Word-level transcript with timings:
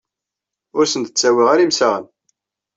Ur 0.77 0.85
sen-d-ttawiɣ 0.87 1.47
ara 1.49 1.65
imsaɣen. 1.65 2.05